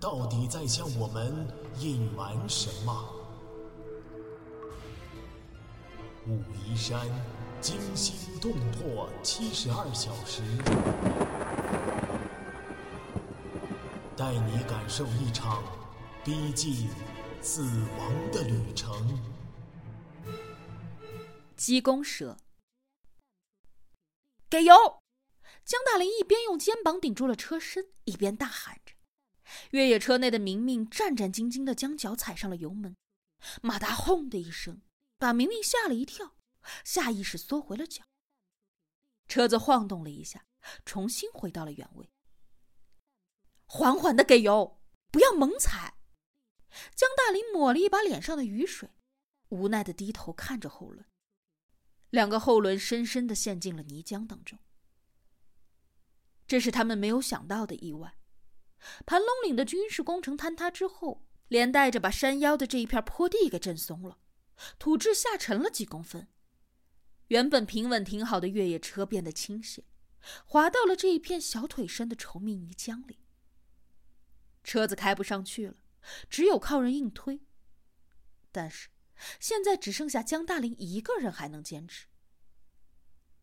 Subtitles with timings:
[0.00, 1.46] 到底在向我们
[1.78, 3.14] 隐瞒什么？
[6.26, 7.06] 武夷山
[7.60, 10.42] 惊心动魄七十二小时，
[14.16, 15.64] 带你感受一场
[16.24, 16.88] 逼近
[17.40, 17.62] 死
[17.98, 19.18] 亡的旅程。
[21.56, 22.36] 鸡公蛇，
[24.48, 24.74] 给油！
[25.64, 28.97] 江大林一边用肩膀顶住了车身，一边大喊着。
[29.70, 32.96] 越野车内的明明战战兢兢的将脚踩上了油门，
[33.62, 34.82] 马达轰的一声，
[35.18, 36.36] 把明明吓了一跳，
[36.84, 38.04] 下意识缩回了脚。
[39.26, 40.46] 车子晃动了一下，
[40.84, 42.10] 重新回到了原位。
[43.66, 45.98] 缓缓的给油，不要猛踩。
[46.94, 48.90] 江大林抹了一把脸上的雨水，
[49.48, 51.06] 无奈的低头看着后轮，
[52.10, 54.58] 两个后轮深深的陷进了泥浆当中。
[56.46, 58.18] 这是他们没有想到的意外。
[59.04, 64.18] 盘龙岭的军事工程坍塌之后，连带着把山腰的这一片坡地给震松了，
[64.78, 66.28] 土质下沉了几公分。
[67.28, 69.84] 原本平稳停好的越野车变得倾斜，
[70.46, 73.18] 滑到了这一片小腿深的稠密泥浆里。
[74.64, 75.76] 车子开不上去了，
[76.30, 77.40] 只有靠人硬推。
[78.50, 78.88] 但是
[79.38, 82.06] 现在只剩下江大林一个人还能坚持。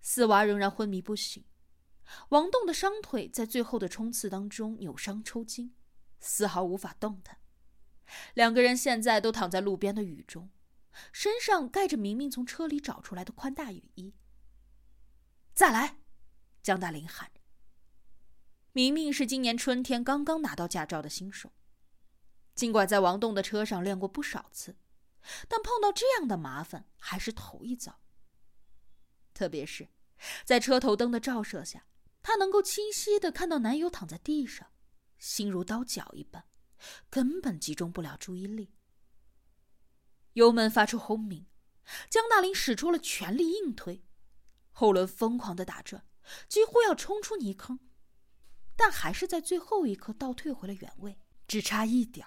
[0.00, 1.44] 四娃仍然昏迷不醒。
[2.28, 5.74] 王栋的伤腿在最后的冲刺当中扭伤抽筋，
[6.20, 7.38] 丝毫无法动弹。
[8.34, 10.50] 两个人现在都躺在路边的雨中，
[11.12, 14.14] 身上盖着明明从车里找出来的宽大雨衣。
[15.54, 15.98] 再来，
[16.62, 17.40] 江大林喊着。
[18.72, 21.52] 明明是今年春天刚刚拿到驾照的新手，
[22.54, 24.76] 尽管在王栋的车上练过不少次，
[25.48, 28.00] 但碰到这样的麻烦还是头一遭。
[29.32, 29.88] 特别是，
[30.44, 31.86] 在车头灯的照射下。
[32.24, 34.72] 他能够清晰的看到男友躺在地上，
[35.18, 36.42] 心如刀绞一般，
[37.10, 38.72] 根本集中不了注意力。
[40.32, 41.46] 油门发出轰鸣，
[42.08, 44.02] 江大林使出了全力硬推，
[44.72, 46.02] 后轮疯狂的打转，
[46.48, 47.78] 几乎要冲出泥坑，
[48.74, 52.26] 但还是在最后一刻倒退回了原位，只差一点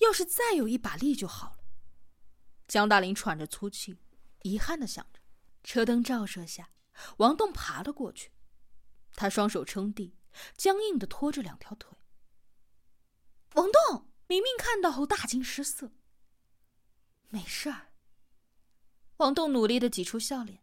[0.00, 1.58] 要是再有一把力就好了。
[2.66, 3.98] 江大林喘着粗气，
[4.44, 5.20] 遗憾的想着。
[5.62, 6.70] 车灯照射下，
[7.18, 8.32] 王栋爬了过去。
[9.20, 10.16] 他双手撑地，
[10.56, 11.98] 僵硬的拖着两条腿。
[13.52, 15.92] 王栋明明看到后大惊失色。
[17.28, 17.92] 没事儿。
[19.18, 20.62] 王栋努力的挤出笑脸，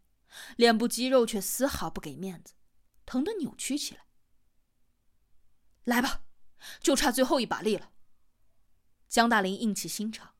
[0.56, 2.54] 脸部肌肉却丝毫不给面子，
[3.06, 4.04] 疼得扭曲起来。
[5.84, 6.22] 来吧，
[6.80, 7.92] 就差最后一把力了。
[9.08, 10.34] 江大林硬起心肠，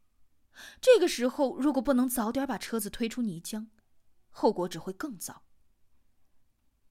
[0.80, 3.68] 这个时候如果不能早点把车子推出泥浆，
[4.30, 5.44] 后果只会更糟。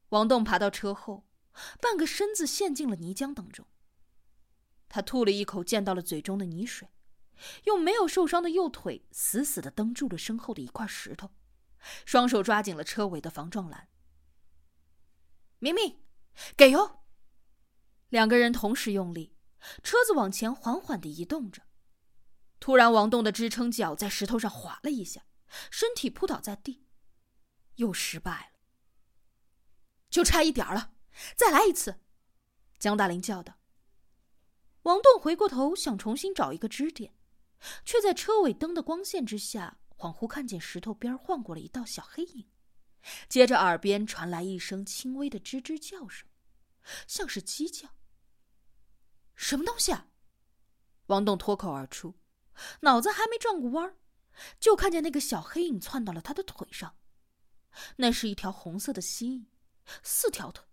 [0.09, 1.27] 王栋爬到车后，
[1.81, 3.67] 半个身子陷进了泥浆当中。
[4.89, 6.89] 他吐了一口，溅到了嘴中的泥水，
[7.65, 11.31] 用没有受伤的右腿死死的蹬住了身后的一块石头，
[12.05, 13.89] 双手抓紧了车尾的防撞栏。
[15.59, 15.99] 明明，
[16.55, 16.99] 给油！
[18.09, 19.35] 两个人同时用力，
[19.83, 21.63] 车子往前缓缓的移动着。
[22.59, 25.25] 突然，王栋的支撑脚在石头上滑了一下，
[25.69, 26.85] 身体扑倒在地，
[27.75, 28.56] 又失败了。
[30.09, 30.93] 就差一点了，
[31.35, 31.99] 再来一次！
[32.79, 33.57] 江大林叫道。
[34.83, 37.13] 王栋回过头想重新找一个支点，
[37.83, 42.47] 却在车尾灯的光线之下，恍惚看见石头边晃过了一道小黑影，
[43.27, 46.27] 接着耳边传来一声轻微的吱吱叫声，
[47.05, 47.89] 像是鸡叫。
[49.35, 50.07] 什么东西啊？
[51.07, 52.15] 王栋脱口而出，
[52.81, 53.97] 脑子还没转过弯儿
[54.59, 56.95] 就看见那个小黑影窜到了他的腿上，
[57.97, 59.45] 那是一条红色的蜥蜴。
[60.03, 60.65] 四条腿。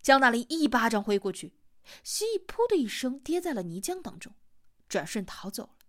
[0.00, 1.54] 江大林一巴掌挥过去，
[2.02, 4.34] 蜥蜴“噗”的一声跌在了泥浆当中，
[4.88, 5.86] 转身逃走了。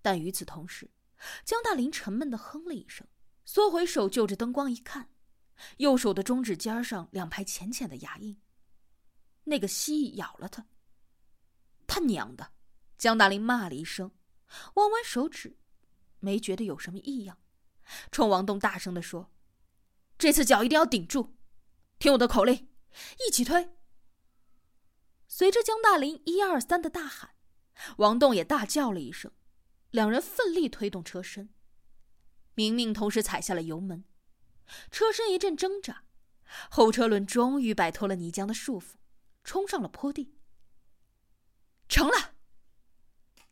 [0.00, 0.90] 但与此同时，
[1.44, 3.06] 江大林沉闷的哼了一声，
[3.44, 5.10] 缩回手，就着灯光一看，
[5.76, 8.40] 右手的中指尖上两排浅浅的牙印。
[9.44, 10.66] 那个蜥蜴咬了他。
[11.86, 12.52] 他娘的！
[12.96, 14.12] 江大林骂了一声，
[14.74, 15.58] 弯弯手指，
[16.20, 17.38] 没觉得有什么异样，
[18.10, 19.30] 冲王栋大声的说。
[20.22, 21.34] 这次脚一定要顶住，
[21.98, 22.68] 听我的口令，
[23.26, 23.70] 一起推。
[25.26, 27.34] 随着江大林一二三的大喊，
[27.96, 29.32] 王栋也大叫了一声，
[29.90, 31.52] 两人奋力推动车身。
[32.54, 34.04] 明明同时踩下了油门，
[34.92, 36.04] 车身一阵挣扎，
[36.70, 38.92] 后车轮终于摆脱了泥浆的束缚，
[39.42, 40.36] 冲上了坡地。
[41.88, 42.36] 成了！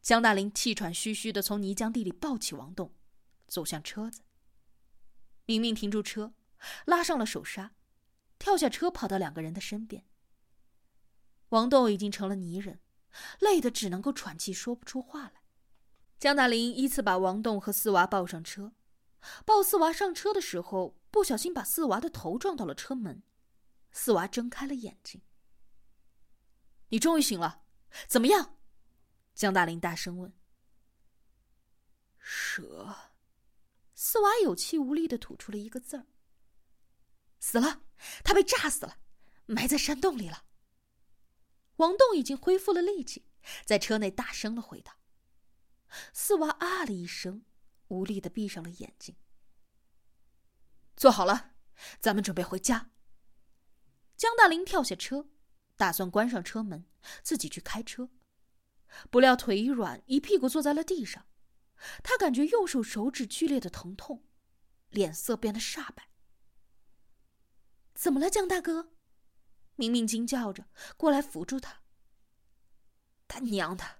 [0.01, 2.95] 江大林气喘吁吁的从泥浆地里抱起王栋，
[3.49, 4.23] 走向车子。
[5.47, 6.33] 明明停住车，
[6.85, 7.73] 拉上了手刹，
[8.39, 10.05] 跳下车跑到两个人的身边。
[11.51, 12.81] 王栋已经成了泥人，
[13.41, 15.43] 累得只能够喘气，说不出话来。
[16.19, 18.73] 江大林依次把王栋和四娃抱上车。
[19.45, 23.23] 抱四娃上车的时候，不小心把四娃的头撞到了车门。
[23.93, 25.21] 四娃睁开了眼睛。
[26.91, 27.62] 你终于醒了，
[28.07, 28.57] 怎么样？
[29.35, 30.33] 江大林大声问。
[32.19, 32.95] 蛇。
[33.95, 36.07] 四娃有气无力的吐出了一个字儿。
[37.41, 37.83] 死了，
[38.23, 38.99] 他被炸死了，
[39.47, 40.45] 埋在山洞里了。
[41.77, 43.27] 王栋已经恢复了力气，
[43.65, 44.99] 在车内大声的回道。
[46.13, 47.45] 四娃啊了一声。
[47.89, 49.17] 无力的闭上了眼睛。
[50.97, 51.55] 坐好了，
[51.99, 52.93] 咱们准备回家。
[54.17, 55.29] 江大林跳下车，
[55.75, 56.87] 打算关上车门，
[57.25, 58.11] 自己去开车。
[59.11, 61.27] 不料腿一软，一屁股坐在了地上。
[62.05, 64.25] 他感觉右手手指剧烈的疼痛，
[64.91, 66.10] 脸色变得煞白。
[68.00, 68.94] 怎么了，江大哥？
[69.76, 71.82] 明明惊叫着过来扶住他。
[73.29, 73.99] 他娘的，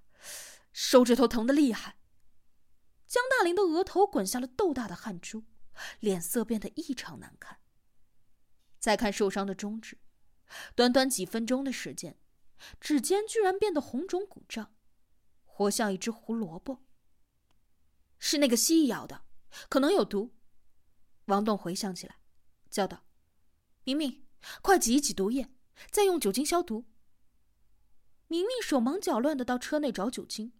[0.73, 1.99] 手指头疼的厉害。
[3.06, 5.44] 江大林的额头滚下了豆大的汗珠，
[5.99, 7.61] 脸色变得异常难看。
[8.79, 10.00] 再看受伤的中指，
[10.75, 12.19] 短短几分钟的时间，
[12.81, 14.75] 指尖居然变得红肿鼓胀，
[15.44, 16.82] 活像一只胡萝卜。
[18.19, 19.26] 是那个蜥蜴咬的，
[19.69, 20.35] 可能有毒。
[21.26, 22.17] 王栋回想起来，
[22.70, 23.05] 叫道
[23.85, 24.27] ：“明明，
[24.62, 25.50] 快挤一挤毒液，
[25.91, 26.87] 再用酒精消毒。”
[28.29, 30.53] 明明手忙脚乱的到车内找酒精。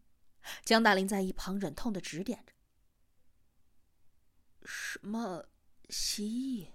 [0.65, 2.53] 江大林在一旁忍痛的指点着
[4.65, 5.47] ：“什么
[5.89, 6.71] 蜥蜴？”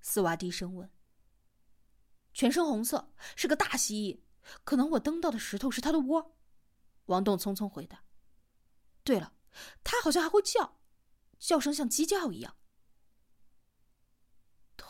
[0.00, 0.90] 四娃低声问。
[2.34, 4.20] “全身红色，是个大蜥蜴，
[4.62, 6.36] 可能我蹬到的石头是它的窝。”
[7.06, 8.04] 王栋匆匆回答。
[9.02, 9.32] “对了，
[9.82, 10.78] 它好像还会叫，
[11.38, 12.56] 叫声像鸡叫一样。”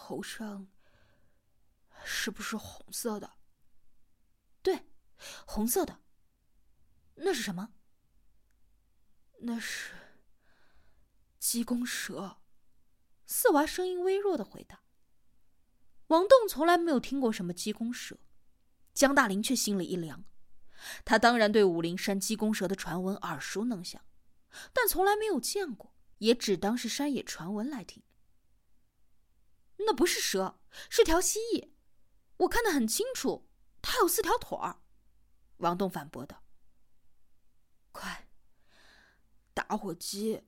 [0.07, 0.69] 头上
[2.05, 3.39] 是不是红色的？
[4.63, 4.87] 对，
[5.45, 5.99] 红色的。
[7.17, 7.73] 那是什么？
[9.41, 9.95] 那是
[11.41, 12.37] 鸡公蛇。
[13.27, 14.85] 四娃声音微弱的回答。
[16.07, 18.21] 王栋从来没有听过什么鸡公蛇，
[18.95, 20.25] 江大林却心里一凉。
[21.05, 24.01] 他当然对武陵山鸡公蛇的传闻耳熟能详，
[24.73, 28.05] 但从来没有见过，也只当是山野传闻来听。
[29.79, 30.59] 那不是蛇，
[30.91, 31.71] 是条蜥蜴，
[32.39, 33.49] 我看得很清楚，
[33.81, 34.81] 它有四条腿儿。
[35.59, 36.43] 王栋反驳道。
[37.93, 38.29] 快！
[39.55, 40.43] 打火机！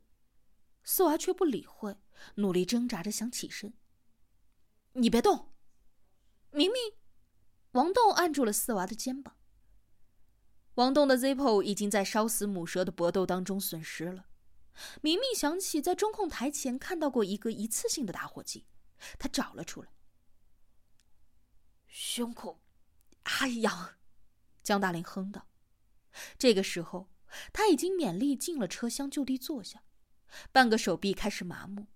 [0.84, 1.96] 四娃却不理会，
[2.36, 3.72] 努力挣扎着想起身。
[4.92, 5.52] 你别动！
[6.50, 6.92] 明明，
[7.72, 9.36] 王栋按住了四娃的肩膀。
[10.74, 14.26] 王栋的 Zippo 已经在烧死母蛇的搏斗当中损失了。
[15.00, 18.66] 明明想起在中控台前看到过一个一次性的打火机，
[19.18, 19.90] 他找了出来。
[21.86, 22.62] 胸口
[23.24, 23.96] 还痒，
[24.62, 25.46] 江大林哼道。
[26.38, 27.10] 这个时候。
[27.52, 29.84] 他已经勉力进了车厢，就地坐下，
[30.50, 31.88] 半个手臂开始麻木，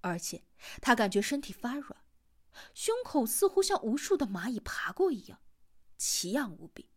[0.00, 0.44] 而且
[0.80, 2.04] 他感觉身体发软，
[2.72, 5.40] 胸口似乎像无数的蚂蚁爬过一样，
[5.96, 6.88] 奇痒无比。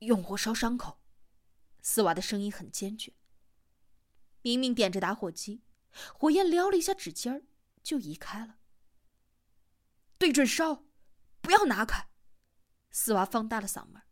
[0.00, 0.98] 用火烧伤口，
[1.80, 3.14] 四娃的声音很坚决。
[4.42, 5.62] 明明点着打火机，
[6.14, 7.46] 火焰撩了一下指尖，
[7.82, 8.58] 就移开了。
[10.18, 10.84] 对准烧，
[11.40, 12.08] 不要拿开。
[12.90, 14.02] 四娃放大了嗓门。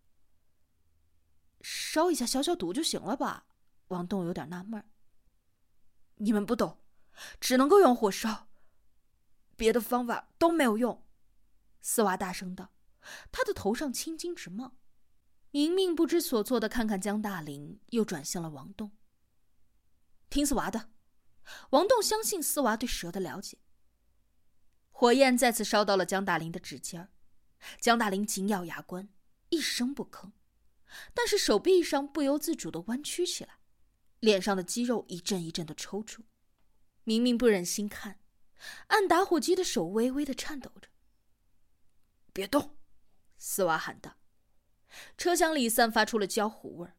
[1.62, 3.46] 烧一下消消毒就行了吧？
[3.88, 4.90] 王栋有点纳闷。
[6.16, 6.82] 你们不懂，
[7.40, 8.48] 只能够用火烧，
[9.56, 11.06] 别的方法都没有用。
[11.80, 12.72] 四娃大声道，
[13.30, 14.76] 他的头上青筋直冒。
[15.50, 18.92] 明明不知所措的看看江大林，又转向了王栋。
[20.28, 20.90] 听四娃的。
[21.70, 23.58] 王栋相信丝娃对蛇的了解。
[24.90, 27.08] 火焰再次烧到了江大林的指尖儿，
[27.80, 29.08] 江大林紧咬牙关，
[29.48, 30.32] 一声不吭。
[31.14, 33.60] 但是手臂上不由自主的弯曲起来，
[34.18, 36.20] 脸上的肌肉一阵一阵的抽搐。
[37.04, 38.20] 明明不忍心看，
[38.88, 40.88] 按打火机的手微微的颤抖着。
[42.32, 42.76] 别动！
[43.38, 44.16] 丝娃喊道。
[45.16, 46.96] 车厢里散发出了焦糊味儿。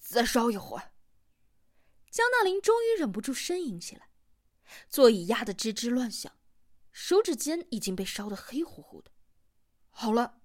[0.00, 0.92] 再烧一会儿。
[2.18, 4.10] 江大林终于忍不住呻吟起来，
[4.88, 6.32] 座椅压得吱吱乱响，
[6.90, 9.12] 手指尖已经被烧得黑乎乎的。
[9.90, 10.40] 好了。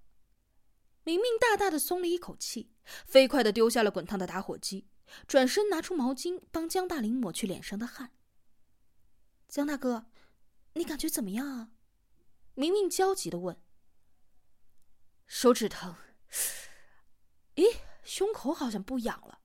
[1.02, 4.86] 明明大大的松了一口气，飞快的丢下了滚烫的打火机，
[5.26, 8.12] 转身拿出毛巾帮江大林抹去脸上的汗。
[9.48, 10.06] 江大哥，
[10.74, 11.72] 你感觉怎么样啊？
[12.54, 13.60] 明明焦急的问。
[15.26, 15.96] 手指疼。
[17.56, 19.40] 咦，胸口好像不痒了。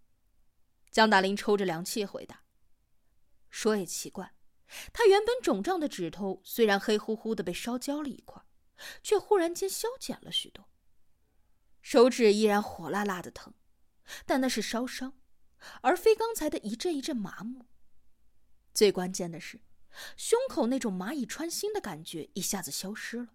[0.99, 2.43] 江大林抽着凉气回答。
[3.49, 4.35] 说也奇怪，
[4.91, 8.43] 他原本肿胀的指头虽然黑乎乎的被烧焦了一块，
[9.01, 10.67] 却忽然间消减了许多。
[11.81, 13.53] 手指依然火辣辣的疼，
[14.25, 15.17] 但那是烧伤，
[15.83, 17.67] 而非刚才的一阵一阵麻木。
[18.73, 19.61] 最关键的是，
[20.17, 23.29] 胸口那种蚂蚁穿心的感觉一下子消失了。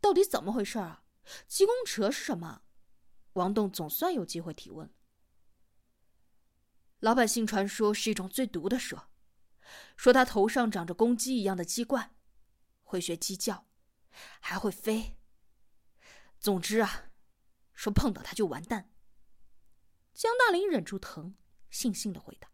[0.00, 1.04] 到底怎么回事啊？
[1.46, 2.62] 鸡公蛇是什么？
[3.34, 4.90] 王栋总算有机会提问。
[7.06, 9.06] 老百姓传说是一种最毒的蛇，
[9.96, 12.16] 说它头上长着公鸡一样的鸡冠，
[12.82, 13.68] 会学鸡叫，
[14.40, 15.16] 还会飞。
[16.40, 17.12] 总之啊，
[17.74, 18.90] 说碰到它就完蛋。
[20.14, 21.36] 江大林忍住疼，
[21.70, 22.50] 悻悻的回答：“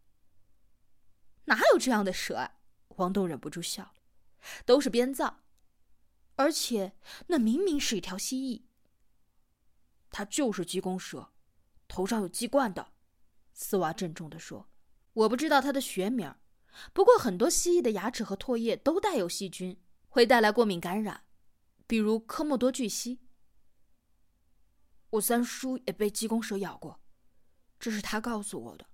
[1.45, 2.59] 哪有这样的蛇啊？”
[2.97, 3.95] 王栋忍不住笑了
[4.67, 5.39] ：“都是编造。
[6.35, 6.95] 而且
[7.25, 8.65] 那明明是一条蜥蜴。”
[10.13, 11.33] 它就是鸡公蛇，
[11.87, 12.92] 头上有鸡冠的。
[13.53, 14.69] 丝娃郑重的说
[15.13, 16.35] ：“我不知道它的学名，
[16.91, 21.23] 不过很多蜥蜴的牙齿和唾液都带有细菌，会带来过敏感染，
[21.85, 23.19] 比如科莫多巨蜥。
[25.11, 26.99] 我三叔也被鸡公蛇咬过，
[27.79, 28.87] 这是他告诉我的。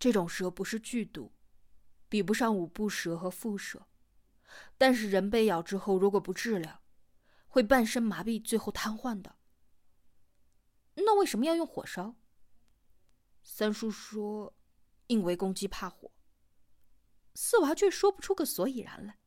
[0.00, 1.32] 这种蛇不是剧毒，
[2.08, 3.86] 比不上五步蛇和蝮蛇，
[4.76, 6.82] 但是人被咬之后，如果不治疗，
[7.46, 9.36] 会半身麻痹，最后瘫痪的。”
[10.96, 12.16] 那为什么要用火烧？
[13.42, 14.54] 三叔说，
[15.06, 16.10] 因为公鸡怕火。
[17.34, 19.18] 四娃却说不出个所以然来。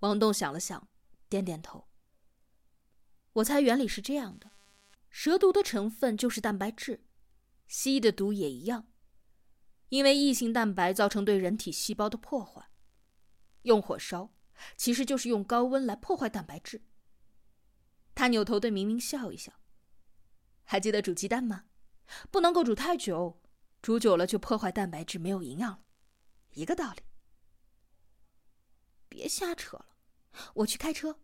[0.00, 0.88] 王栋想了想，
[1.28, 1.88] 点点头。
[3.34, 4.52] 我猜原理是这样的：
[5.10, 7.04] 蛇毒的成分就是蛋白质，
[7.66, 8.88] 蜥蜴的毒也一样，
[9.88, 12.70] 因为异性蛋白造成对人体细胞的破坏。
[13.62, 14.34] 用火烧，
[14.76, 16.82] 其实就是用高温来破坏蛋白质。
[18.14, 19.52] 他扭头对明明笑一笑。
[20.64, 21.64] 还记得煮鸡蛋吗？
[22.30, 23.40] 不能够煮太久，
[23.82, 25.84] 煮久了就破坏蛋白质，没有营养了，
[26.52, 27.02] 一个道理。
[29.08, 29.96] 别瞎扯了，
[30.54, 31.20] 我去开车。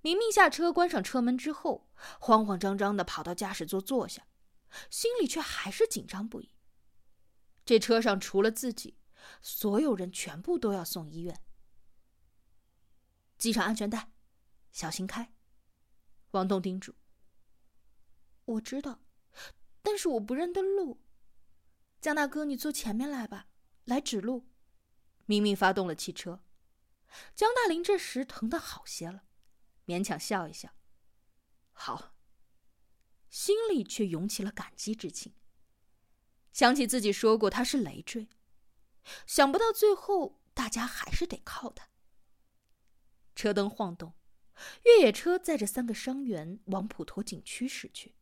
[0.00, 4.26] 明明下车，关上车门之后，慌慌张张的跑到驾驶座坐下，
[4.90, 6.54] 心里却还是紧张不已。
[7.64, 8.98] 这车上除了自己，
[9.40, 11.40] 所有人全部都要送医院。
[13.38, 14.12] 系上安全带，
[14.72, 15.32] 小心开。
[16.32, 16.94] 王栋叮嘱。
[18.44, 19.00] 我知道，
[19.82, 21.02] 但是我不认得路。
[22.00, 23.48] 江大哥，你坐前面来吧，
[23.84, 24.48] 来指路。
[25.26, 26.42] 明明发动了汽车。
[27.34, 29.24] 江大林这时疼的好些了，
[29.86, 30.74] 勉强笑一笑。
[31.72, 32.14] 好，
[33.28, 35.34] 心里却涌起了感激之情。
[36.52, 38.28] 想起自己说过他是累赘，
[39.26, 41.88] 想不到最后大家还是得靠他。
[43.34, 44.14] 车灯晃动，
[44.84, 48.14] 越野车载着三个伤员往普陀景区驶去。